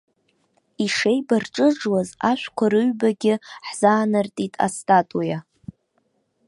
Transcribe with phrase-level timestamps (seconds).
[0.83, 3.33] Ишеибарҿыжуаз ашәқәа рыҩбагьы
[3.67, 5.39] ҳзаанартит астатуиа.